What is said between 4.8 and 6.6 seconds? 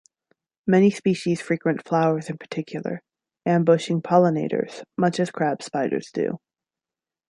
much as crab spiders do.